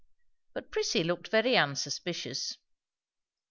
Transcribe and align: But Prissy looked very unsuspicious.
But 0.55 0.71
Prissy 0.71 1.03
looked 1.03 1.27
very 1.27 1.55
unsuspicious. 1.55 2.57